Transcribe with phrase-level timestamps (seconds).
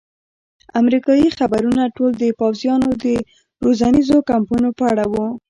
[0.81, 3.05] امریکایي خبرونه ټول د پوځیانو د
[3.65, 5.27] روزنیزو کمپونو په اړه وو.